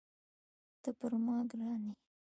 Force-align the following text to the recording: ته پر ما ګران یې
ته 0.81 0.89
پر 0.99 1.11
ما 1.25 1.37
ګران 1.49 1.81
یې 1.87 1.93